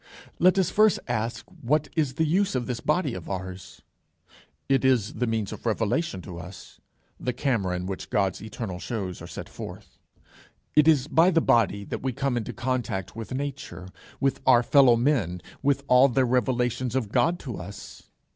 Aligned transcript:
Let 0.39 0.57
us 0.57 0.71
first 0.71 0.97
ask 1.07 1.45
what 1.61 1.87
is 1.95 2.15
the 2.15 2.25
use 2.25 2.55
of 2.55 2.65
this 2.65 2.79
body 2.79 3.13
of 3.13 3.29
ours. 3.29 3.83
It 4.67 4.83
is 4.83 5.13
the 5.13 5.27
means 5.27 5.51
of 5.51 5.63
Revelation 5.63 6.23
to 6.23 6.39
us, 6.39 6.81
the 7.19 7.33
camera 7.33 7.75
in 7.75 7.85
which 7.85 8.09
God's 8.09 8.41
eternal 8.41 8.79
shows 8.79 9.21
are 9.21 9.27
set 9.27 9.47
forth. 9.47 9.99
It 10.75 10.87
is 10.87 11.07
by 11.07 11.29
the 11.29 11.39
body 11.39 11.83
that 11.85 12.01
we 12.01 12.13
come 12.13 12.35
into 12.35 12.51
contact 12.51 13.15
with 13.15 13.31
Nature, 13.35 13.89
with 14.19 14.41
our 14.47 14.63
fellow 14.63 14.95
men, 14.95 15.39
with 15.61 15.83
all 15.87 16.07
their 16.07 16.25
revelations 16.25 16.95
of 16.95 17.11
God 17.11 17.37
to 17.41 17.57
us. 17.57 18.09